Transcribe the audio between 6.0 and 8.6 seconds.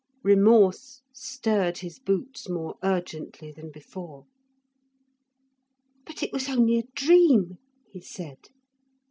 'But it was only a dream,' he said.